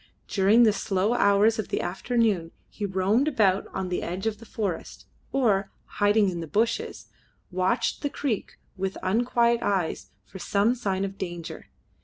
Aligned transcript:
During 0.27 0.63
the 0.63 0.73
slow 0.73 1.13
hours 1.13 1.59
of 1.59 1.67
the 1.67 1.79
afternoon 1.79 2.49
he 2.69 2.87
roamed 2.87 3.27
about 3.27 3.67
on 3.67 3.89
the 3.89 4.01
edge 4.01 4.25
of 4.25 4.39
the 4.39 4.47
forest, 4.47 5.05
or, 5.31 5.69
hiding 6.01 6.29
in 6.29 6.39
the 6.39 6.47
bushes, 6.47 7.09
watched 7.51 8.01
the 8.01 8.09
creek 8.09 8.57
with 8.75 8.97
unquiet 9.03 9.61
eyes 9.61 10.09
for 10.25 10.39
some 10.39 10.73
sign 10.73 11.05
of 11.05 11.19
danger. 11.19 11.67